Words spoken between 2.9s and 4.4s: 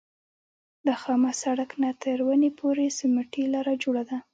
سمټي لاره جوړه ده.